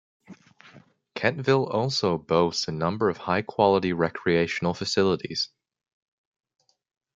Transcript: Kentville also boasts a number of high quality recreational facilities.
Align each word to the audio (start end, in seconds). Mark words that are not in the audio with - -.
Kentville 1.13 1.71
also 1.71 2.17
boasts 2.17 2.67
a 2.67 2.71
number 2.71 3.07
of 3.11 3.17
high 3.17 3.43
quality 3.43 3.93
recreational 3.93 4.73
facilities. 4.73 5.49